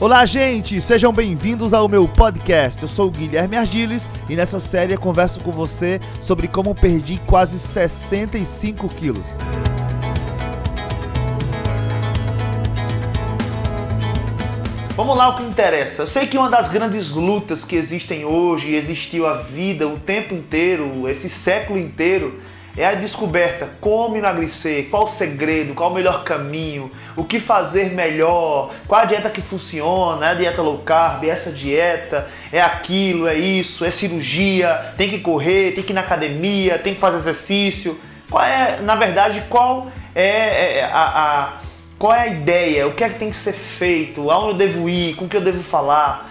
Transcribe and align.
Olá, 0.00 0.24
gente! 0.24 0.80
Sejam 0.80 1.12
bem-vindos 1.12 1.74
ao 1.74 1.86
meu 1.86 2.08
podcast. 2.08 2.80
Eu 2.80 2.88
sou 2.88 3.08
o 3.08 3.10
Guilherme 3.10 3.54
Argiles 3.54 4.08
e 4.30 4.34
nessa 4.34 4.58
série 4.58 4.96
converso 4.96 5.44
com 5.44 5.52
você 5.52 6.00
sobre 6.22 6.48
como 6.48 6.74
perdi 6.74 7.18
quase 7.26 7.58
65 7.58 8.88
quilos. 8.88 9.36
Vamos 14.96 15.18
lá 15.18 15.28
o 15.28 15.36
que 15.36 15.42
interessa. 15.42 16.00
Eu 16.00 16.06
sei 16.06 16.26
que 16.26 16.38
uma 16.38 16.48
das 16.48 16.70
grandes 16.70 17.10
lutas 17.10 17.62
que 17.62 17.76
existem 17.76 18.24
hoje, 18.24 18.74
existiu 18.74 19.26
a 19.26 19.34
vida 19.34 19.86
o 19.86 19.98
tempo 19.98 20.34
inteiro, 20.34 21.06
esse 21.10 21.28
século 21.28 21.78
inteiro, 21.78 22.40
é 22.80 22.86
a 22.86 22.94
descoberta 22.94 23.68
como 23.80 24.16
emagrecer, 24.16 24.88
qual 24.88 25.04
o 25.04 25.06
segredo, 25.06 25.74
qual 25.74 25.90
o 25.90 25.94
melhor 25.94 26.24
caminho, 26.24 26.90
o 27.14 27.24
que 27.24 27.38
fazer 27.38 27.90
melhor, 27.90 28.70
qual 28.88 29.02
a 29.02 29.04
dieta 29.04 29.28
que 29.28 29.42
funciona, 29.42 30.26
é 30.26 30.30
a 30.30 30.34
dieta 30.34 30.62
low 30.62 30.78
carb, 30.78 31.24
é 31.24 31.28
essa 31.28 31.52
dieta, 31.52 32.28
é 32.50 32.60
aquilo, 32.60 33.28
é 33.28 33.34
isso, 33.34 33.84
é 33.84 33.90
cirurgia, 33.90 34.94
tem 34.96 35.10
que 35.10 35.18
correr, 35.18 35.72
tem 35.72 35.84
que 35.84 35.92
ir 35.92 35.94
na 35.94 36.00
academia, 36.00 36.78
tem 36.78 36.94
que 36.94 37.00
fazer 37.00 37.18
exercício. 37.18 38.00
Qual 38.30 38.42
é, 38.42 38.78
na 38.80 38.94
verdade, 38.94 39.44
qual 39.50 39.92
é, 40.14 40.78
é 40.78 40.84
a, 40.84 41.02
a 41.02 41.52
qual 41.98 42.14
é 42.14 42.20
a 42.20 42.26
ideia, 42.28 42.86
o 42.86 42.92
que 42.92 43.04
é 43.04 43.10
que 43.10 43.18
tem 43.18 43.28
que 43.28 43.36
ser 43.36 43.52
feito, 43.52 44.30
aonde 44.30 44.52
eu 44.52 44.54
devo 44.54 44.88
ir, 44.88 45.14
com 45.16 45.26
o 45.26 45.28
que 45.28 45.36
eu 45.36 45.42
devo 45.42 45.62
falar. 45.62 46.29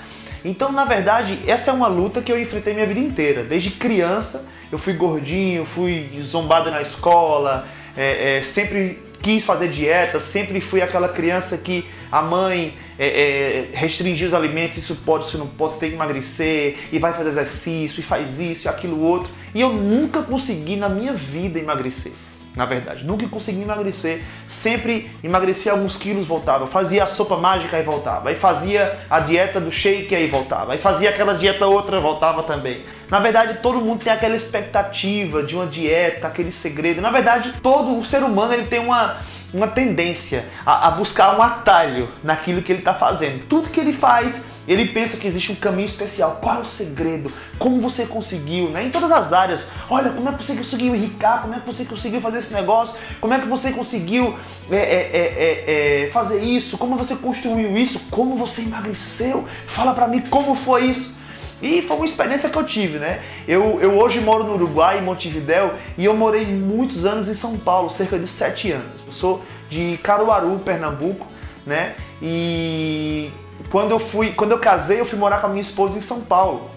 Então, 0.49 0.71
na 0.71 0.83
verdade, 0.83 1.37
essa 1.45 1.69
é 1.69 1.73
uma 1.73 1.87
luta 1.87 2.23
que 2.23 2.31
eu 2.31 2.41
enfrentei 2.41 2.73
minha 2.73 2.87
vida 2.87 2.99
inteira, 2.99 3.43
desde 3.43 3.69
criança 3.69 4.47
eu 4.71 4.79
fui 4.79 4.93
gordinho, 4.93 5.63
fui 5.63 6.09
zombado 6.23 6.71
na 6.71 6.81
escola, 6.81 7.67
é, 7.95 8.37
é, 8.37 8.41
sempre 8.41 8.99
quis 9.21 9.45
fazer 9.45 9.69
dieta, 9.69 10.19
sempre 10.19 10.59
fui 10.59 10.81
aquela 10.81 11.09
criança 11.09 11.55
que 11.55 11.85
a 12.11 12.23
mãe 12.23 12.73
é, 12.97 13.67
é, 13.73 14.25
os 14.25 14.33
alimentos, 14.33 14.77
isso 14.77 14.95
pode, 15.05 15.25
isso 15.25 15.37
não 15.37 15.45
pode, 15.45 15.73
você 15.73 15.79
tem 15.81 15.89
que 15.89 15.95
emagrecer, 15.95 16.77
e 16.91 16.97
vai 16.97 17.13
fazer 17.13 17.29
exercício, 17.29 17.99
e 17.99 18.03
faz 18.03 18.39
isso, 18.39 18.67
e 18.67 18.69
aquilo 18.69 18.99
outro. 18.99 19.31
E 19.53 19.61
eu 19.61 19.71
nunca 19.71 20.23
consegui 20.23 20.75
na 20.75 20.89
minha 20.89 21.13
vida 21.13 21.59
emagrecer 21.59 22.11
na 22.55 22.65
verdade. 22.65 23.05
Nunca 23.05 23.27
consegui 23.27 23.61
emagrecer. 23.61 24.23
Sempre 24.47 25.09
emagrecia 25.23 25.71
alguns 25.71 25.97
quilos, 25.97 26.25
voltava. 26.25 26.67
Fazia 26.67 27.03
a 27.03 27.07
sopa 27.07 27.37
mágica 27.37 27.77
e 27.77 27.83
voltava. 27.83 28.29
Aí 28.29 28.35
fazia 28.35 28.99
a 29.09 29.19
dieta 29.19 29.59
do 29.59 29.71
shake 29.71 30.13
e 30.13 30.27
voltava. 30.27 30.73
Aí 30.73 30.79
fazia 30.79 31.09
aquela 31.09 31.33
dieta 31.33 31.67
outra, 31.67 31.99
voltava 31.99 32.43
também. 32.43 32.81
Na 33.09 33.19
verdade, 33.19 33.59
todo 33.61 33.79
mundo 33.79 34.03
tem 34.03 34.13
aquela 34.13 34.35
expectativa 34.35 35.41
de 35.41 35.55
uma 35.55 35.65
dieta, 35.65 36.27
aquele 36.27 36.51
segredo. 36.51 37.01
Na 37.01 37.09
verdade, 37.09 37.53
todo 37.61 37.97
o 37.97 38.05
ser 38.05 38.23
humano 38.23 38.53
ele 38.53 38.65
tem 38.65 38.79
uma 38.79 39.17
uma 39.51 39.67
tendência 39.67 40.45
a, 40.65 40.87
a 40.87 40.91
buscar 40.91 41.35
um 41.37 41.41
atalho 41.41 42.09
naquilo 42.23 42.61
que 42.61 42.71
ele 42.71 42.79
está 42.79 42.93
fazendo. 42.93 43.47
Tudo 43.47 43.69
que 43.69 43.79
ele 43.79 43.93
faz 43.93 44.43
ele 44.69 44.85
pensa 44.85 45.17
que 45.17 45.27
existe 45.27 45.51
um 45.51 45.55
caminho 45.55 45.87
especial. 45.87 46.37
Qual 46.39 46.57
é 46.57 46.59
o 46.59 46.65
segredo? 46.65 47.33
Como 47.57 47.81
você 47.81 48.05
conseguiu? 48.05 48.69
Né? 48.69 48.85
Em 48.85 48.91
todas 48.91 49.11
as 49.11 49.33
áreas. 49.33 49.65
Olha, 49.89 50.11
como 50.11 50.29
é 50.29 50.31
que 50.31 50.45
você 50.45 50.55
conseguiu 50.55 50.95
enricar? 50.95 51.41
Como 51.41 51.55
é 51.55 51.59
que 51.59 51.65
você 51.65 51.83
conseguiu 51.83 52.21
fazer 52.21 52.37
esse 52.37 52.53
negócio? 52.53 52.93
Como 53.19 53.33
é 53.33 53.39
que 53.39 53.47
você 53.47 53.71
conseguiu 53.71 54.37
é, 54.69 54.77
é, 54.77 54.83
é, 54.85 56.03
é 56.03 56.11
fazer 56.11 56.43
isso? 56.43 56.77
Como 56.77 56.95
você 56.95 57.15
construiu 57.15 57.75
isso? 57.75 57.99
Como 58.11 58.37
você 58.37 58.61
emagreceu? 58.61 59.47
Fala 59.65 59.93
para 59.93 60.07
mim 60.07 60.21
como 60.21 60.53
foi 60.53 60.85
isso. 60.85 61.17
E 61.59 61.81
foi 61.81 61.97
uma 61.97 62.05
experiência 62.05 62.47
que 62.47 62.55
eu 62.55 62.63
tive, 62.63 62.99
né? 62.99 63.21
Eu, 63.47 63.79
eu 63.81 63.97
hoje 63.97 64.21
moro 64.21 64.43
no 64.43 64.53
Uruguai, 64.53 64.99
em 64.99 65.01
Montevidéu, 65.01 65.73
e 65.97 66.05
eu 66.05 66.15
morei 66.15 66.45
muitos 66.45 67.07
anos 67.07 67.27
em 67.27 67.33
São 67.33 67.57
Paulo, 67.57 67.89
cerca 67.89 68.19
de 68.19 68.27
sete 68.27 68.71
anos. 68.71 69.05
Eu 69.07 69.11
sou 69.11 69.43
de 69.67 69.99
Caruaru, 70.01 70.59
Pernambuco, 70.59 71.27
né? 71.65 71.95
E 72.21 73.29
quando 73.69 73.91
eu 73.91 73.99
fui, 73.99 74.31
quando 74.31 74.51
eu 74.51 74.59
casei, 74.59 74.99
eu 74.99 75.05
fui 75.05 75.17
morar 75.17 75.39
com 75.39 75.47
a 75.47 75.49
minha 75.49 75.61
esposa 75.61 75.97
em 75.97 76.01
São 76.01 76.21
Paulo. 76.21 76.69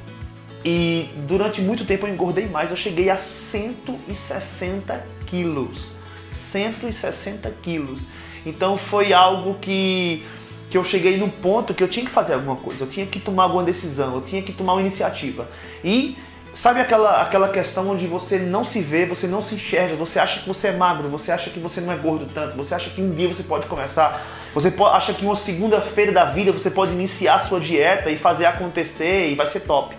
E 0.65 1.11
durante 1.27 1.61
muito 1.61 1.85
tempo 1.85 2.07
eu 2.07 2.13
engordei 2.13 2.47
mais, 2.47 2.71
eu 2.71 2.77
cheguei 2.77 3.11
a 3.11 3.17
160 3.17 5.05
quilos. 5.27 5.91
160 6.33 7.51
quilos. 7.63 8.03
Então 8.47 8.77
foi 8.77 9.13
algo 9.13 9.55
que, 9.55 10.25
que 10.71 10.79
eu 10.79 10.85
cheguei 10.85 11.17
num 11.17 11.29
ponto 11.29 11.75
que 11.75 11.83
eu 11.83 11.89
tinha 11.89 12.05
que 12.05 12.11
fazer 12.11 12.35
alguma 12.35 12.57
coisa, 12.57 12.85
eu 12.85 12.89
tinha 12.89 13.07
que 13.07 13.19
tomar 13.21 13.45
alguma 13.45 13.65
decisão, 13.65 14.15
eu 14.15 14.21
tinha 14.23 14.43
que 14.43 14.53
tomar 14.53 14.75
uma 14.75 14.81
iniciativa. 14.81 15.49
E 15.85 16.17
sabe 16.53 16.81
aquela, 16.81 17.23
aquela 17.23 17.49
questão 17.49 17.89
onde 17.89 18.07
você 18.07 18.39
não 18.39 18.65
se 18.65 18.81
vê, 18.81 19.07
você 19.07 19.27
não 19.27 19.43
se 19.43 19.55
enxerga, 19.55 19.95
você 19.97 20.19
acha 20.19 20.41
que 20.41 20.49
você 20.49 20.69
é 20.69 20.73
magro, 20.73 21.09
você 21.09 21.33
acha 21.33 21.51
que 21.51 21.59
você 21.59 21.81
não 21.81 21.93
é 21.93 21.97
gordo 21.97 22.27
tanto, 22.33 22.57
você 22.57 22.75
acha 22.75 22.91
que 22.91 23.01
um 23.01 23.11
dia 23.11 23.29
você 23.29 23.43
pode 23.43 23.67
começar 23.67 24.23
você 24.55 24.71
acha 24.93 25.15
que 25.15 25.25
uma 25.25 25.37
segunda-feira 25.37 26.13
da 26.13 26.27
vida 26.27 26.53
você 26.53 26.71
pode 26.71 26.93
iniciar 26.93 27.39
sua 27.39 27.59
dieta 27.59 28.11
e 28.11 28.19
fazer 28.19 28.45
acontecer 28.45 29.31
e 29.31 29.35
vai 29.35 29.47
ser 29.47 29.61
top. 29.61 29.97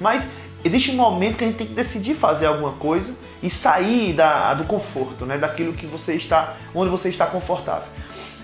Mas 0.00 0.26
existe 0.64 0.90
um 0.90 0.96
momento 0.96 1.36
que 1.36 1.44
a 1.44 1.46
gente 1.46 1.56
tem 1.56 1.66
que 1.66 1.74
decidir 1.74 2.14
fazer 2.14 2.46
alguma 2.46 2.72
coisa 2.72 3.14
e 3.40 3.48
sair 3.48 4.12
da, 4.12 4.52
do 4.54 4.64
conforto, 4.64 5.24
né? 5.24 5.38
daquilo 5.38 5.72
que 5.72 5.86
você 5.86 6.14
está, 6.14 6.56
onde 6.74 6.90
você 6.90 7.08
está 7.08 7.26
confortável. 7.26 7.88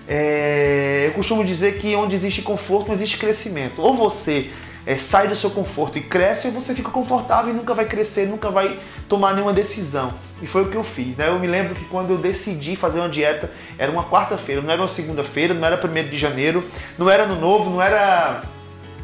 É, 0.07 1.05
eu 1.07 1.13
costumo 1.13 1.43
dizer 1.43 1.79
que 1.79 1.95
onde 1.95 2.15
existe 2.15 2.41
conforto 2.41 2.87
não 2.87 2.95
existe 2.95 3.17
crescimento. 3.17 3.81
Ou 3.81 3.93
você 3.93 4.51
é, 4.85 4.97
sai 4.97 5.27
do 5.27 5.35
seu 5.35 5.49
conforto 5.49 5.97
e 5.97 6.01
cresce, 6.01 6.47
ou 6.47 6.53
você 6.53 6.73
fica 6.73 6.89
confortável 6.89 7.53
e 7.53 7.55
nunca 7.55 7.73
vai 7.73 7.85
crescer, 7.85 8.27
nunca 8.27 8.49
vai 8.49 8.79
tomar 9.07 9.33
nenhuma 9.33 9.53
decisão. 9.53 10.13
E 10.41 10.47
foi 10.47 10.63
o 10.63 10.69
que 10.69 10.75
eu 10.75 10.83
fiz. 10.83 11.17
Né? 11.17 11.27
Eu 11.27 11.39
me 11.39 11.47
lembro 11.47 11.75
que 11.75 11.85
quando 11.85 12.11
eu 12.11 12.17
decidi 12.17 12.75
fazer 12.75 12.99
uma 12.99 13.09
dieta, 13.09 13.51
era 13.77 13.91
uma 13.91 14.03
quarta-feira, 14.03 14.61
não 14.61 14.71
era 14.71 14.81
uma 14.81 14.87
segunda-feira, 14.87 15.53
não 15.53 15.65
era 15.65 15.77
primeiro 15.77 16.09
de 16.09 16.17
janeiro, 16.17 16.63
não 16.97 17.09
era 17.09 17.25
no 17.25 17.39
novo, 17.39 17.69
não 17.69 17.81
era 17.81 18.41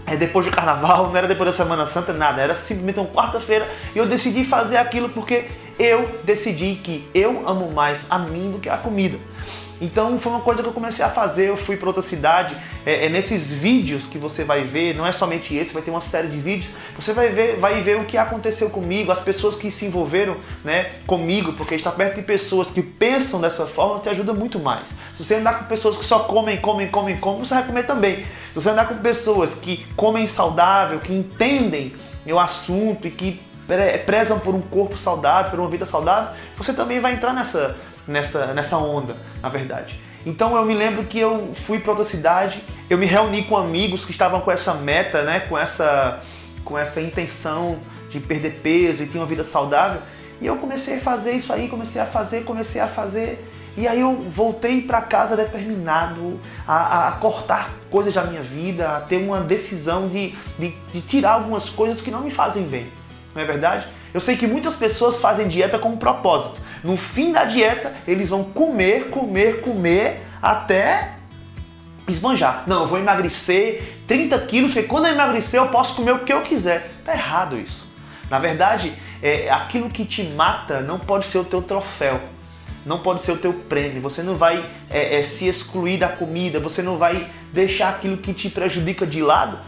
é, 0.08 0.16
depois 0.16 0.46
do 0.46 0.52
carnaval, 0.52 1.10
não 1.10 1.18
era 1.18 1.28
depois 1.28 1.52
da 1.52 1.56
Semana 1.56 1.86
Santa, 1.86 2.14
nada. 2.14 2.42
Era 2.42 2.56
simplesmente 2.56 3.00
uma 3.00 3.10
quarta-feira 3.10 3.68
e 3.94 3.98
eu 3.98 4.06
decidi 4.06 4.44
fazer 4.46 4.78
aquilo 4.78 5.10
porque 5.10 5.46
eu 5.78 6.20
decidi 6.24 6.76
que 6.76 7.08
eu 7.14 7.48
amo 7.48 7.72
mais 7.72 8.06
a 8.10 8.18
mim 8.18 8.52
do 8.52 8.60
que 8.60 8.70
a 8.70 8.78
comida. 8.78 9.18
Então 9.80 10.18
foi 10.18 10.32
uma 10.32 10.42
coisa 10.42 10.62
que 10.62 10.68
eu 10.68 10.74
comecei 10.74 11.06
a 11.06 11.10
fazer, 11.10 11.50
eu 11.50 11.58
fui 11.58 11.78
para 11.78 11.88
outra 11.88 12.02
cidade, 12.02 12.58
é, 12.86 13.06
é, 13.06 13.10
nesses 13.10 13.52
vídeos 13.52 14.06
que 14.06 14.18
você 14.18 14.44
vai 14.44 14.64
ver, 14.64 14.96
não 14.96 15.06
é 15.06 15.12
somente 15.12 15.56
esse, 15.56 15.74
vai 15.74 15.82
ter 15.82 15.92
uma 15.92 16.02
série 16.02 16.28
de 16.28 16.38
vídeos, 16.38 16.70
você 16.96 17.14
vai 17.14 17.30
ver, 17.30 17.58
vai 17.58 17.82
ver 17.82 17.98
o 17.98 18.06
que 18.06 18.18
aconteceu 18.18 18.70
comigo, 18.70 19.12
as 19.12 19.20
pessoas 19.20 19.56
que 19.56 19.70
se 19.70 19.86
envolveram 19.86 20.36
né, 20.64 20.92
comigo, 21.06 21.54
porque 21.54 21.76
estar 21.76 21.92
perto 21.92 22.16
de 22.16 22.24
pessoas 22.24 22.70
que 22.70 22.82
pensam 22.82 23.40
dessa 23.40 23.66
forma 23.66 24.00
te 24.00 24.10
ajuda 24.10 24.34
muito 24.34 24.60
mais. 24.60 24.90
Se 25.16 25.24
você 25.24 25.36
andar 25.36 25.60
com 25.60 25.66
pessoas 25.66 25.98
que 25.98 26.06
só 26.06 26.20
comem, 26.20 26.58
comem, 26.58 26.88
comem, 26.88 27.18
comem, 27.18 27.40
você 27.40 27.54
vai 27.54 27.66
comer 27.66 27.84
também. 27.84 28.18
Se 28.18 28.56
você 28.56 28.70
andar 28.70 28.88
com 28.88 28.96
pessoas 28.98 29.56
que 29.56 29.86
comem 29.96 30.26
saudável, 30.28 31.00
que 31.00 31.14
entendem 31.14 31.94
o 32.34 32.40
assunto 32.40 33.08
e 33.08 33.12
que 33.12 33.47
prezam 34.06 34.40
por 34.40 34.56
um 34.56 34.62
corpo 34.62 34.98
saudável, 34.98 35.52
por 35.52 35.60
uma 35.60 35.70
vida 35.70 35.86
saudável, 35.86 36.34
você 36.56 36.74
também 36.74 37.00
vai 37.00 37.14
entrar 37.14 37.34
nessa, 37.34 37.76
nessa, 38.08 38.54
nessa 38.54 38.78
onda, 38.78 39.16
na 39.42 39.50
verdade. 39.50 40.00
Então 40.26 40.56
eu 40.56 40.66
me 40.66 40.74
lembro 40.74 41.04
que 41.06 41.20
eu 41.20 41.54
fui 41.66 41.80
para 41.80 41.92
outra 41.92 42.06
cidade, 42.06 42.64
eu 42.90 42.98
me 42.98 43.06
reuni 43.06 43.44
com 43.44 43.58
amigos 43.58 44.06
que 44.06 44.12
estavam 44.12 44.42
com 44.42 44.52
essa 44.52 44.74
meta, 44.74 45.22
né, 45.22 45.42
com 45.42 45.58
essa, 45.58 46.22
com 46.66 46.78
essa 46.78 47.02
intenção 47.02 47.80
de 48.10 48.20
perder 48.20 48.60
peso 48.62 49.04
e 49.04 49.06
ter 49.06 49.18
uma 49.18 49.26
vida 49.28 49.44
saudável. 49.44 50.02
E 50.42 50.46
eu 50.46 50.58
comecei 50.58 50.98
a 50.98 51.00
fazer 51.00 51.34
isso 51.34 51.52
aí, 51.52 51.68
comecei 51.68 52.02
a 52.02 52.06
fazer, 52.06 52.44
comecei 52.44 52.82
a 52.82 52.88
fazer. 52.88 53.50
E 53.76 53.88
aí 53.88 54.02
eu 54.02 54.16
voltei 54.16 54.82
para 54.82 55.02
casa 55.02 55.36
determinado 55.36 56.40
a, 56.68 57.10
a, 57.10 57.12
cortar 57.14 57.70
coisas 57.92 58.14
da 58.14 58.24
minha 58.24 58.42
vida, 58.42 58.98
a 58.98 59.02
ter 59.02 59.18
uma 59.18 59.40
decisão 59.40 60.08
de, 60.08 60.36
de, 60.58 60.74
de 60.92 61.02
tirar 61.02 61.34
algumas 61.34 61.70
coisas 61.70 62.02
que 62.02 62.10
não 62.10 62.22
me 62.22 62.32
fazem 62.32 62.64
bem. 62.64 62.88
Não 63.38 63.44
é 63.44 63.46
verdade? 63.46 63.86
Eu 64.12 64.20
sei 64.20 64.36
que 64.36 64.48
muitas 64.48 64.76
pessoas 64.78 65.22
fazem 65.22 65.48
dieta 65.48 65.78
com 65.78 65.90
um 65.90 65.98
propósito. 65.98 66.60
No 66.84 66.98
fim 66.98 67.32
da 67.32 67.46
dieta, 67.46 67.94
eles 68.08 68.30
vão 68.30 68.44
comer, 68.44 69.12
comer, 69.12 69.62
comer 69.62 70.24
até 70.42 71.12
esbanjar. 72.08 72.64
Não, 72.66 72.82
eu 72.82 72.88
vou 72.88 72.98
emagrecer 72.98 74.00
30 74.08 74.40
quilos, 74.40 74.74
porque 74.74 74.88
quando 74.88 75.06
eu 75.06 75.14
emagrecer 75.14 75.60
eu 75.60 75.68
posso 75.68 75.94
comer 75.94 76.14
o 76.14 76.26
que 76.26 76.34
eu 76.34 76.42
quiser. 76.42 76.92
Tá 77.06 77.14
errado 77.14 77.60
isso. 77.60 77.88
Na 78.28 78.40
verdade, 78.40 78.92
é, 79.22 79.52
aquilo 79.52 79.88
que 79.88 80.04
te 80.04 80.24
mata 80.24 80.82
não 80.82 80.98
pode 80.98 81.26
ser 81.26 81.38
o 81.38 81.44
teu 81.44 81.62
troféu, 81.62 82.20
não 82.88 82.98
pode 82.98 83.24
ser 83.24 83.34
o 83.34 83.38
teu 83.38 83.54
prêmio. 83.54 84.02
Você 84.02 84.24
não 84.24 84.36
vai 84.36 84.66
é, 84.90 85.20
é, 85.20 85.24
se 85.24 85.48
excluir 85.48 86.00
da 86.00 86.10
comida, 86.10 86.60
você 86.60 86.82
não 86.82 86.98
vai 86.98 87.28
deixar 87.54 87.90
aquilo 87.90 88.18
que 88.18 88.34
te 88.34 88.50
prejudica 88.50 89.06
de 89.06 89.22
lado 89.22 89.60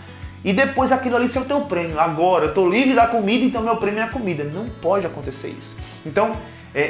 e 0.44 0.54
depois 0.54 0.92
aquilo 0.92 1.16
ali 1.16 1.30
ser 1.30 1.40
o 1.40 1.46
teu 1.46 1.62
prêmio. 1.62 2.00
Agora, 2.00 2.46
eu 2.46 2.50
estou 2.50 2.70
livre 2.70 2.96
da 2.96 3.08
comida, 3.08 3.46
então 3.46 3.62
meu 3.62 3.76
prêmio 3.78 4.00
é 4.00 4.04
a 4.04 4.10
comida. 4.10 4.44
Não 4.44 4.68
pode 4.82 5.06
acontecer 5.06 5.56
isso. 5.58 5.76
Então, 6.06 6.32
é, 6.74 6.82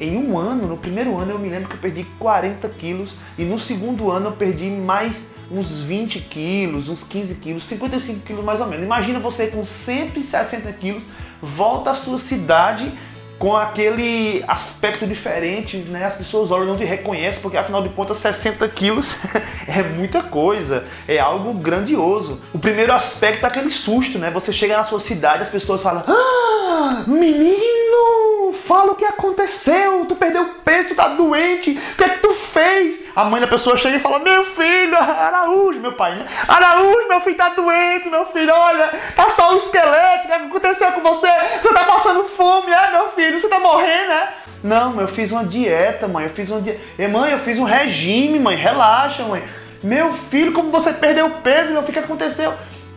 é, 0.00 0.04
em 0.04 0.16
um 0.16 0.38
ano, 0.38 0.66
no 0.66 0.76
primeiro 0.76 1.16
ano 1.18 1.32
eu 1.32 1.38
me 1.38 1.48
lembro 1.48 1.68
que 1.68 1.74
eu 1.74 1.80
perdi 1.80 2.04
40 2.18 2.68
quilos 2.68 3.14
e 3.38 3.44
no 3.44 3.58
segundo 3.58 4.10
ano 4.10 4.26
eu 4.26 4.32
perdi 4.32 4.66
mais 4.66 5.26
uns 5.50 5.80
20 5.80 6.20
quilos, 6.20 6.88
uns 6.88 7.02
15 7.02 7.34
quilos, 7.36 7.64
55 7.64 8.20
quilos 8.20 8.44
mais 8.44 8.60
ou 8.60 8.66
menos. 8.66 8.84
Imagina 8.84 9.18
você 9.18 9.46
com 9.46 9.64
160 9.64 10.70
quilos, 10.72 11.02
volta 11.40 11.90
à 11.90 11.94
sua 11.94 12.18
cidade 12.18 12.92
com 13.38 13.56
aquele 13.56 14.44
aspecto 14.46 15.06
diferente, 15.06 15.76
né? 15.76 16.04
As 16.04 16.14
pessoas 16.14 16.50
olham 16.50 16.64
e 16.64 16.68
não 16.68 16.76
te 16.76 16.84
reconhecem, 16.84 17.42
porque 17.42 17.56
afinal 17.56 17.82
de 17.82 17.88
contas 17.88 18.18
60 18.18 18.68
quilos 18.68 19.16
é 19.66 19.82
muita 19.82 20.22
coisa, 20.22 20.84
é 21.08 21.18
algo 21.18 21.52
grandioso. 21.54 22.40
O 22.52 22.58
primeiro 22.58 22.92
aspecto 22.92 23.44
é 23.44 23.48
aquele 23.48 23.70
susto, 23.70 24.18
né? 24.18 24.30
Você 24.30 24.52
chega 24.52 24.76
na 24.76 24.84
sua 24.84 25.00
cidade, 25.00 25.42
as 25.42 25.48
pessoas 25.48 25.82
falam: 25.82 26.04
Ah, 26.06 27.04
menino, 27.06 28.52
fala 28.66 28.92
o 28.92 28.96
que 28.96 29.04
aconteceu, 29.04 30.04
tu 30.06 30.14
perdeu 30.14 30.44
peso, 30.64 30.88
tu 30.88 30.94
tá 30.94 31.08
doente, 31.08 31.70
o 31.70 31.96
que 31.96 32.04
é 32.04 32.08
que 32.08 32.20
tu 32.20 32.34
fez? 32.34 33.02
A 33.14 33.24
mãe 33.24 33.40
da 33.40 33.46
pessoa 33.46 33.76
chega 33.76 33.96
e 33.96 34.00
fala: 34.00 34.18
Meu 34.18 34.44
filho, 34.44 34.96
Araújo, 35.72 35.80
meu 35.80 35.92
pai, 35.92 36.16
né? 36.16 36.26
Araújo, 36.46 37.08
meu 37.08 37.20
filho 37.20 37.36
tá 37.36 37.48
doente, 37.50 38.08
meu 38.10 38.26
filho, 38.26 38.52
olha, 38.52 38.90
tá 39.16 39.28
só 39.28 39.54
o 39.54 39.56
esqueleto, 39.56 40.24
o 40.24 40.26
que 40.26 40.32
aconteceu 40.32 40.92
com 40.92 41.00
você? 41.00 41.28
Você 41.62 41.72
tá 41.72 41.84
passando 41.84 42.24
fome, 42.24 42.70
é, 42.70 42.90
meu 42.90 43.08
filho, 43.10 43.40
você 43.40 43.48
tá 43.48 43.58
morrendo, 43.58 44.08
né? 44.08 44.28
Não, 44.62 45.00
eu 45.00 45.08
fiz 45.08 45.32
uma 45.32 45.44
dieta, 45.44 46.06
mãe, 46.06 46.24
eu 46.24 46.30
fiz 46.30 46.50
uma 46.50 46.60
dieta. 46.60 47.08
Mãe, 47.08 47.32
eu 47.32 47.38
fiz 47.38 47.58
um 47.58 47.64
regime, 47.64 48.38
mãe, 48.38 48.56
relaxa, 48.56 49.24
mãe. 49.24 49.42
Meu 49.82 50.12
filho, 50.30 50.52
como 50.52 50.70
você 50.70 50.92
perdeu 50.92 51.28
peso, 51.42 51.72
meu 51.72 51.82
filho, 51.82 51.98
o 51.98 52.02
que 52.02 52.06
aconteceu? 52.10 52.54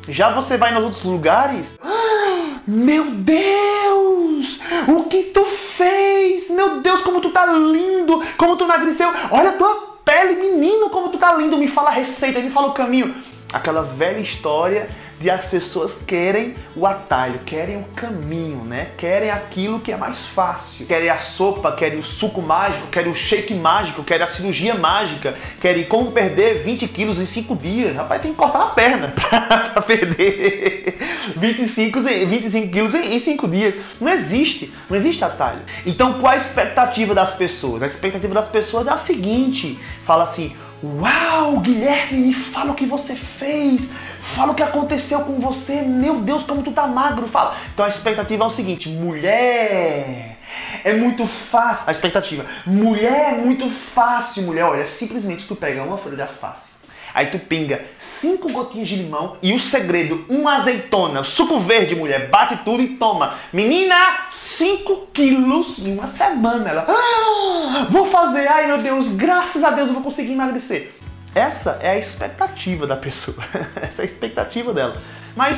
Já 0.07 0.29
você 0.29 0.57
vai 0.57 0.71
nos 0.71 0.83
outros 0.83 1.03
lugares? 1.03 1.75
Ah, 1.81 2.59
meu 2.67 3.05
Deus! 3.05 4.59
O 4.87 5.05
que 5.05 5.23
tu 5.33 5.45
fez? 5.45 6.49
Meu 6.51 6.81
Deus, 6.81 7.01
como 7.01 7.21
tu 7.21 7.31
tá 7.31 7.45
lindo! 7.47 8.21
Como 8.37 8.55
tu 8.55 8.65
emagreceu! 8.65 9.11
Olha 9.31 9.49
a 9.49 9.53
tua 9.53 9.94
pele, 10.15 10.35
menino, 10.35 10.89
como 10.89 11.09
tu 11.09 11.17
tá 11.17 11.33
lindo, 11.35 11.57
me 11.57 11.67
fala 11.67 11.89
a 11.89 11.93
receita, 11.93 12.39
me 12.39 12.49
fala 12.49 12.67
o 12.67 12.71
caminho. 12.73 13.13
Aquela 13.51 13.81
velha 13.81 14.19
história 14.19 14.87
de 15.19 15.29
as 15.29 15.47
pessoas 15.47 16.03
querem 16.05 16.55
o 16.75 16.85
atalho, 16.85 17.39
querem 17.45 17.77
o 17.77 17.83
caminho, 17.95 18.63
né? 18.65 18.89
Querem 18.97 19.29
aquilo 19.29 19.79
que 19.79 19.91
é 19.91 19.97
mais 19.97 20.25
fácil. 20.25 20.85
Querem 20.85 21.09
a 21.09 21.17
sopa, 21.17 21.71
querem 21.71 21.99
o 21.99 22.03
suco 22.03 22.41
mágico, 22.41 22.87
querem 22.87 23.11
o 23.11 23.15
shake 23.15 23.53
mágico, 23.53 24.03
querem 24.03 24.23
a 24.23 24.27
cirurgia 24.27 24.75
mágica, 24.75 25.35
querem 25.61 25.85
como 25.85 26.11
perder 26.11 26.63
20 26.63 26.87
quilos 26.87 27.19
em 27.19 27.25
5 27.25 27.55
dias. 27.55 27.95
Rapaz, 27.95 28.21
tem 28.21 28.31
que 28.31 28.37
cortar 28.37 28.63
a 28.63 28.69
perna 28.69 29.07
pra 29.15 29.81
perder 29.81 30.97
25, 31.37 32.01
25 32.01 32.67
quilos 32.69 32.93
em 32.93 33.19
5 33.19 33.47
dias. 33.47 33.75
Não 34.01 34.11
existe, 34.11 34.73
não 34.89 34.97
existe 34.97 35.23
atalho. 35.23 35.61
Então, 35.85 36.19
qual 36.19 36.33
a 36.33 36.37
expectativa 36.37 37.15
das 37.15 37.33
pessoas? 37.33 37.81
A 37.83 37.87
expectativa 37.87 38.33
das 38.33 38.49
pessoas 38.49 38.87
é 38.87 38.91
a 38.91 38.97
seguinte: 38.97 39.79
fala 40.03 40.23
assim, 40.23 40.55
Uau, 40.85 41.59
Guilherme, 41.61 42.19
me 42.19 42.33
fala 42.33 42.71
o 42.71 42.75
que 42.75 42.85
você 42.85 43.15
fez. 43.15 43.89
Fala 44.21 44.51
o 44.51 44.55
que 44.55 44.61
aconteceu 44.61 45.21
com 45.21 45.39
você. 45.39 45.81
Meu 45.81 46.19
Deus, 46.19 46.43
como 46.43 46.61
tu 46.61 46.71
tá 46.71 46.85
magro. 46.85 47.27
Fala. 47.27 47.55
Então 47.73 47.85
a 47.85 47.89
expectativa 47.89 48.43
é 48.43 48.47
o 48.47 48.51
seguinte: 48.51 48.87
mulher. 48.89 50.37
É 50.83 50.93
muito 50.93 51.25
fácil. 51.25 51.85
A 51.87 51.91
expectativa. 51.91 52.45
Mulher 52.65 53.33
é 53.33 53.37
muito 53.37 53.67
fácil, 53.69 54.43
mulher. 54.43 54.65
Olha, 54.65 54.85
simplesmente 54.85 55.47
tu 55.47 55.55
pega 55.55 55.81
uma 55.81 55.97
folha 55.97 56.15
de 56.15 56.21
alface 56.21 56.74
Aí 57.15 57.27
tu 57.27 57.39
pinga 57.39 57.81
cinco 57.97 58.51
gotinhas 58.51 58.89
de 58.89 58.97
limão 58.97 59.37
e 59.41 59.53
o 59.53 59.59
segredo, 59.59 60.25
uma 60.27 60.57
azeitona, 60.57 61.23
suco 61.23 61.61
verde, 61.61 61.95
mulher, 61.95 62.29
bate 62.29 62.57
tudo 62.65 62.83
e 62.83 62.97
toma. 62.97 63.35
Menina, 63.53 63.95
5 64.29 65.07
quilos 65.13 65.79
em 65.79 65.93
uma 65.93 66.07
semana. 66.07 66.69
Ela, 66.69 66.85
ah, 66.89 67.87
vou 67.89 68.05
fazer, 68.07 68.45
ai 68.49 68.67
meu 68.67 68.79
Deus, 68.79 69.15
graças 69.15 69.63
a 69.63 69.69
Deus 69.69 69.87
eu 69.87 69.93
vou 69.93 70.03
conseguir 70.03 70.33
emagrecer. 70.33 70.93
Essa 71.33 71.79
é 71.81 71.91
a 71.91 71.97
expectativa 71.97 72.85
da 72.85 72.97
pessoa. 72.97 73.37
Essa 73.81 74.01
é 74.01 74.03
a 74.03 74.05
expectativa 74.05 74.73
dela. 74.73 75.01
Mas 75.37 75.57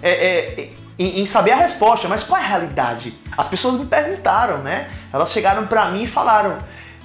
é, 0.00 0.10
é, 0.10 0.70
em, 0.96 1.20
em, 1.20 1.26
saber 1.26 1.50
a 1.50 1.56
resposta, 1.56 2.06
mas 2.08 2.22
qual 2.22 2.40
é 2.40 2.44
a 2.44 2.46
realidade? 2.46 3.12
As 3.36 3.48
pessoas 3.48 3.76
me 3.76 3.86
perguntaram, 3.86 4.58
né? 4.58 4.88
Elas 5.12 5.32
chegaram 5.32 5.66
para 5.66 5.90
mim 5.90 6.04
e 6.04 6.08
falaram: 6.08 6.58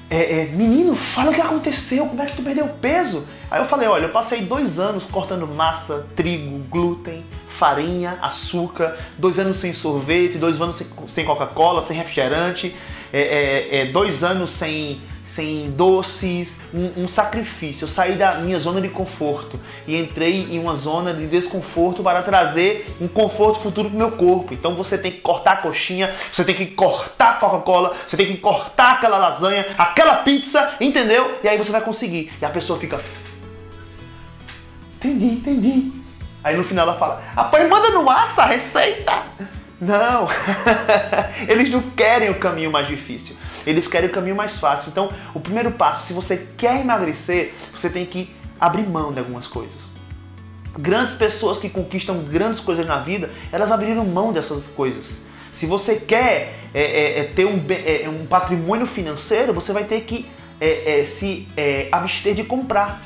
é, 0.09 0.42
é, 0.42 0.45
menino, 0.45 0.95
fala 0.95 1.31
o 1.31 1.33
que 1.33 1.42
aconteceu, 1.42 2.06
como 2.06 2.21
é 2.21 2.25
que 2.25 2.36
tu 2.36 2.42
perdeu 2.42 2.68
peso? 2.68 3.25
Aí 3.51 3.59
eu 3.59 3.65
falei, 3.65 3.88
olha, 3.88 4.06
eu 4.06 4.12
passei 4.12 4.42
dois 4.42 4.80
anos 4.80 5.06
cortando 5.06 5.45
massa, 5.48 6.07
trigo, 6.15 6.59
glúten, 6.69 7.25
farinha, 7.50 8.18
açúcar, 8.21 8.98
dois 9.18 9.38
anos 9.38 9.57
sem 9.57 9.74
sorvete, 9.74 10.38
dois 10.38 10.62
anos 10.62 10.81
sem, 11.07 11.25
Coca-Cola, 11.25 11.86
sem 11.86 11.98
refrigerante, 11.98 12.74
é, 13.12 13.19
é, 13.19 13.77
é 13.81 13.86
dois 13.86 14.24
anos 14.24 14.51
sem 14.51 15.01
sem 15.37 15.69
doces, 15.69 16.59
um, 16.73 17.03
um, 17.03 17.07
sacrifício. 17.07 17.83
Eu 17.83 17.87
saí 17.87 18.15
da 18.15 18.33
minha 18.39 18.57
zona 18.57 18.81
de 18.81 18.89
conforto 18.89 19.59
e 19.85 19.95
entrei 19.95 20.47
em 20.49 20.57
uma 20.57 20.75
zona 20.75 21.13
de 21.13 21.27
desconforto 21.27 22.01
para 22.01 22.23
trazer 22.23 22.87
um 22.99 23.07
conforto 23.07 23.59
futuro 23.59 23.87
para 23.87 23.95
o 23.95 23.99
meu 23.99 24.11
corpo. 24.13 24.55
Então 24.55 24.75
você 24.75 24.97
tem 24.97 25.11
que 25.11 25.19
cortar 25.19 25.51
a 25.51 25.57
coxinha, 25.57 26.11
você 26.31 26.43
tem 26.43 26.55
que 26.55 26.65
cortar 26.65 27.29
a 27.29 27.33
Coca-Cola, 27.33 27.95
você 28.07 28.17
tem 28.17 28.25
que 28.25 28.37
cortar 28.37 28.93
aquela 28.93 29.19
lasanha, 29.19 29.67
aquela 29.77 30.15
pizza, 30.23 30.73
entendeu? 30.81 31.37
E 31.43 31.47
aí 31.47 31.55
você 31.55 31.71
vai 31.71 31.81
conseguir. 31.81 32.33
E 32.41 32.43
a 32.43 32.49
pessoa 32.49 32.79
fica. 32.79 32.99
Entendi, 34.95 35.25
entendi. 35.25 35.91
Aí 36.43 36.57
no 36.57 36.63
final 36.63 36.89
ela 36.89 36.97
fala: 36.97 37.21
Rapaz, 37.35 37.69
manda 37.69 37.91
no 37.91 38.05
WhatsApp 38.05 38.41
a 38.41 38.45
receita. 38.45 39.23
Não, 39.79 40.27
eles 41.47 41.69
não 41.69 41.81
querem 41.81 42.29
o 42.31 42.39
caminho 42.39 42.71
mais 42.71 42.88
difícil. 42.88 43.35
Eles 43.65 43.88
querem 43.88 44.09
o 44.09 44.12
caminho 44.12 44.35
mais 44.35 44.57
fácil. 44.57 44.89
Então, 44.89 45.09
o 45.33 45.39
primeiro 45.39 45.71
passo, 45.71 46.07
se 46.07 46.13
você 46.13 46.47
quer 46.57 46.81
emagrecer, 46.81 47.53
você 47.71 47.89
tem 47.89 48.06
que 48.06 48.35
abrir 48.59 48.88
mão 48.88 49.12
de 49.12 49.19
algumas 49.19 49.45
coisas. 49.45 49.75
Grandes 50.77 51.15
pessoas 51.15 51.57
que 51.57 51.69
conquistam 51.69 52.19
grandes 52.24 52.59
coisas 52.59 52.85
na 52.85 53.00
vida, 53.00 53.29
elas 53.51 53.71
abriram 53.71 54.06
mão 54.06 54.33
dessas 54.33 54.68
coisas. 54.68 55.06
Se 55.51 55.65
você 55.65 55.95
quer 55.95 56.56
é, 56.73 56.81
é, 56.81 57.19
é 57.19 57.23
ter 57.23 57.45
um, 57.45 57.59
é, 57.69 58.07
um, 58.07 58.27
patrimônio 58.27 58.85
financeiro, 58.85 59.53
você 59.53 59.71
vai 59.71 59.85
ter 59.85 60.01
que 60.01 60.25
é, 60.62 61.01
é, 61.01 61.06
se 61.06 61.47
abster 61.91 62.35
de 62.35 62.44
comprar. 62.44 63.01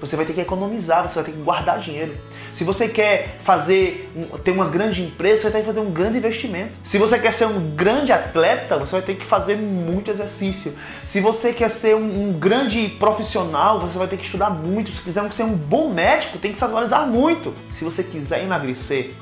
Você 0.00 0.14
vai 0.14 0.24
ter 0.24 0.34
que 0.34 0.40
economizar, 0.40 1.06
você 1.06 1.16
vai 1.16 1.24
ter 1.24 1.32
que 1.32 1.42
guardar 1.42 1.80
dinheiro. 1.80 2.16
Se 2.56 2.64
você 2.64 2.88
quer 2.88 3.36
fazer 3.44 4.10
ter 4.42 4.50
uma 4.50 4.64
grande 4.64 5.02
empresa, 5.02 5.42
você 5.42 5.50
ter 5.50 5.60
que 5.60 5.66
fazer 5.66 5.80
um 5.80 5.90
grande 5.90 6.16
investimento. 6.16 6.72
Se 6.82 6.96
você 6.96 7.18
quer 7.18 7.34
ser 7.34 7.44
um 7.44 7.72
grande 7.76 8.12
atleta, 8.12 8.78
você 8.78 8.92
vai 8.92 9.02
ter 9.02 9.16
que 9.16 9.26
fazer 9.26 9.58
muito 9.58 10.10
exercício. 10.10 10.72
Se 11.06 11.20
você 11.20 11.52
quer 11.52 11.70
ser 11.70 11.94
um, 11.94 12.30
um 12.30 12.32
grande 12.32 12.88
profissional, 12.98 13.78
você 13.78 13.98
vai 13.98 14.08
ter 14.08 14.16
que 14.16 14.24
estudar 14.24 14.48
muito. 14.48 14.90
Se 14.90 15.02
quiser 15.02 15.30
ser 15.34 15.42
um 15.42 15.54
bom 15.54 15.92
médico, 15.92 16.38
tem 16.38 16.50
que 16.50 16.56
se 16.56 16.64
atualizar 16.64 17.06
muito. 17.06 17.52
Se 17.74 17.84
você 17.84 18.02
quiser 18.02 18.42
emagrecer, 18.42 19.12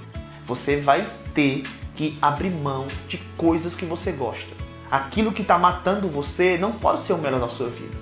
você 0.46 0.76
vai 0.76 1.04
ter 1.34 1.64
que 1.96 2.16
abrir 2.22 2.50
mão 2.50 2.86
de 3.08 3.18
coisas 3.36 3.74
que 3.74 3.84
você 3.84 4.12
gosta. 4.12 4.46
Aquilo 4.88 5.32
que 5.32 5.42
está 5.42 5.58
matando 5.58 6.06
você 6.06 6.56
não 6.56 6.70
pode 6.70 7.02
ser 7.02 7.14
o 7.14 7.18
melhor 7.18 7.40
da 7.40 7.48
sua 7.48 7.66
vida. 7.66 7.98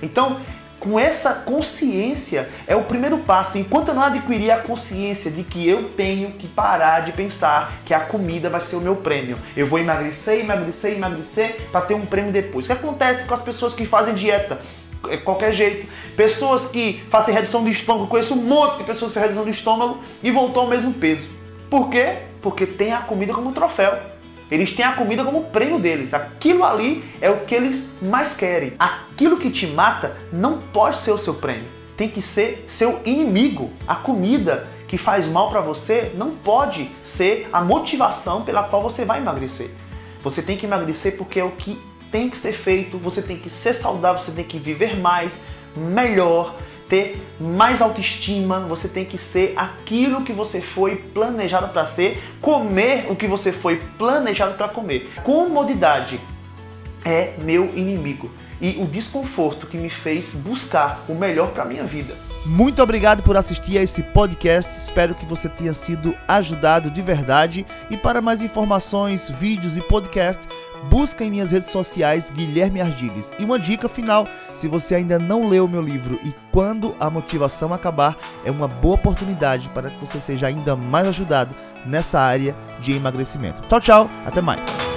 Então, 0.00 0.40
com 0.80 0.98
essa 0.98 1.32
consciência 1.32 2.48
é 2.66 2.76
o 2.76 2.82
primeiro 2.82 3.18
passo. 3.18 3.58
Enquanto 3.58 3.88
eu 3.88 3.94
não 3.94 4.02
adquirir 4.02 4.50
a 4.50 4.58
consciência 4.58 5.30
de 5.30 5.42
que 5.42 5.68
eu 5.68 5.90
tenho 5.90 6.30
que 6.32 6.46
parar 6.46 7.00
de 7.00 7.12
pensar 7.12 7.80
que 7.84 7.92
a 7.92 8.00
comida 8.00 8.48
vai 8.48 8.60
ser 8.60 8.76
o 8.76 8.80
meu 8.80 8.96
prêmio. 8.96 9.36
Eu 9.56 9.66
vou 9.66 9.78
emagrecer, 9.78 10.40
emagrecer, 10.40 10.92
emagrecer 10.92 11.56
para 11.72 11.80
ter 11.82 11.94
um 11.94 12.06
prêmio 12.06 12.32
depois. 12.32 12.64
O 12.64 12.68
que 12.68 12.72
acontece 12.72 13.26
com 13.26 13.34
as 13.34 13.42
pessoas 13.42 13.74
que 13.74 13.84
fazem 13.84 14.14
dieta? 14.14 14.60
É 15.08 15.16
qualquer 15.16 15.52
jeito. 15.52 15.88
Pessoas 16.16 16.66
que 16.68 17.02
fazem 17.10 17.34
redução 17.34 17.62
do 17.62 17.68
estômago, 17.68 18.08
conheço 18.08 18.34
um 18.34 18.42
monte 18.42 18.78
de 18.78 18.84
pessoas 18.84 19.10
que 19.10 19.14
fazem 19.14 19.28
redução 19.28 19.44
do 19.44 19.50
estômago 19.50 19.98
e 20.22 20.30
voltou 20.30 20.62
ao 20.62 20.68
mesmo 20.68 20.92
peso. 20.92 21.28
Por 21.70 21.90
quê? 21.90 22.16
Porque 22.40 22.66
tem 22.66 22.92
a 22.92 22.98
comida 22.98 23.32
como 23.32 23.52
troféu. 23.52 24.17
Eles 24.50 24.72
têm 24.72 24.84
a 24.84 24.92
comida 24.92 25.24
como 25.24 25.44
prêmio 25.44 25.78
deles. 25.78 26.14
Aquilo 26.14 26.64
ali 26.64 27.04
é 27.20 27.30
o 27.30 27.40
que 27.40 27.54
eles 27.54 27.90
mais 28.00 28.36
querem. 28.36 28.72
Aquilo 28.78 29.36
que 29.36 29.50
te 29.50 29.66
mata 29.66 30.16
não 30.32 30.58
pode 30.58 30.98
ser 30.98 31.12
o 31.12 31.18
seu 31.18 31.34
prêmio. 31.34 31.66
Tem 31.96 32.08
que 32.08 32.22
ser 32.22 32.64
seu 32.68 33.00
inimigo. 33.04 33.70
A 33.86 33.94
comida 33.94 34.66
que 34.86 34.96
faz 34.96 35.28
mal 35.28 35.50
para 35.50 35.60
você 35.60 36.12
não 36.14 36.30
pode 36.30 36.90
ser 37.04 37.48
a 37.52 37.60
motivação 37.60 38.42
pela 38.42 38.62
qual 38.62 38.80
você 38.80 39.04
vai 39.04 39.18
emagrecer. 39.18 39.70
Você 40.22 40.40
tem 40.40 40.56
que 40.56 40.64
emagrecer 40.64 41.16
porque 41.16 41.38
é 41.38 41.44
o 41.44 41.50
que 41.50 41.78
tem 42.10 42.30
que 42.30 42.36
ser 42.36 42.52
feito. 42.52 42.96
Você 42.98 43.20
tem 43.20 43.36
que 43.36 43.50
ser 43.50 43.74
saudável, 43.74 44.20
você 44.20 44.32
tem 44.32 44.44
que 44.44 44.58
viver 44.58 44.96
mais, 44.96 45.38
melhor, 45.76 46.54
ter 46.88 47.20
mais 47.40 47.82
autoestima, 47.82 48.60
você 48.60 48.88
tem 48.88 49.04
que 49.04 49.18
ser 49.18 49.52
aquilo 49.56 50.22
que 50.22 50.32
você 50.32 50.60
foi 50.60 50.96
planejado 50.96 51.68
para 51.68 51.86
ser, 51.86 52.22
comer 52.40 53.06
o 53.10 53.16
que 53.16 53.26
você 53.26 53.52
foi 53.52 53.76
planejado 53.98 54.54
para 54.54 54.68
comer. 54.68 55.10
Comodidade 55.22 56.20
é 57.08 57.32
meu 57.42 57.74
inimigo 57.74 58.30
e 58.60 58.76
o 58.82 58.86
desconforto 58.86 59.66
que 59.66 59.78
me 59.78 59.88
fez 59.88 60.34
buscar 60.34 61.04
o 61.08 61.14
melhor 61.14 61.52
para 61.52 61.64
minha 61.64 61.84
vida. 61.84 62.14
Muito 62.44 62.82
obrigado 62.82 63.22
por 63.22 63.36
assistir 63.36 63.78
a 63.78 63.82
esse 63.82 64.02
podcast. 64.02 64.78
Espero 64.78 65.14
que 65.14 65.24
você 65.24 65.48
tenha 65.48 65.72
sido 65.72 66.14
ajudado 66.26 66.90
de 66.90 67.02
verdade. 67.02 67.66
E 67.90 67.96
para 67.96 68.20
mais 68.20 68.40
informações, 68.42 69.28
vídeos 69.28 69.76
e 69.76 69.82
podcast, 69.82 70.46
busca 70.90 71.24
em 71.24 71.30
minhas 71.30 71.52
redes 71.52 71.70
sociais 71.70 72.30
Guilherme 72.30 72.80
Ardiles. 72.80 73.32
E 73.38 73.44
uma 73.44 73.58
dica 73.58 73.88
final: 73.88 74.26
se 74.52 74.68
você 74.68 74.94
ainda 74.94 75.18
não 75.18 75.48
leu 75.48 75.68
meu 75.68 75.82
livro 75.82 76.18
e 76.24 76.32
quando 76.52 76.94
a 76.98 77.10
motivação 77.10 77.72
acabar, 77.72 78.16
é 78.44 78.50
uma 78.50 78.68
boa 78.68 78.94
oportunidade 78.94 79.68
para 79.70 79.90
que 79.90 79.98
você 79.98 80.20
seja 80.20 80.46
ainda 80.46 80.74
mais 80.74 81.06
ajudado 81.06 81.54
nessa 81.84 82.20
área 82.20 82.54
de 82.80 82.92
emagrecimento. 82.92 83.62
Tchau, 83.62 83.80
tchau, 83.80 84.10
até 84.24 84.40
mais. 84.40 84.87